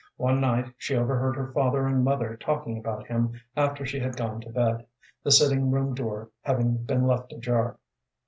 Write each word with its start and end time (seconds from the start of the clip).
One 0.17 0.41
night 0.41 0.73
she 0.79 0.95
overheard 0.95 1.35
her 1.35 1.53
father 1.53 1.85
and 1.85 2.03
mother 2.03 2.35
talking 2.35 2.75
about 2.79 3.05
him 3.05 3.39
after 3.55 3.85
she 3.85 3.99
had 3.99 4.17
gone 4.17 4.41
to 4.41 4.49
bed, 4.49 4.87
the 5.23 5.29
sitting 5.29 5.69
room 5.69 5.93
door 5.93 6.31
having 6.41 6.77
been 6.77 7.05
left 7.05 7.31
ajar. 7.33 7.77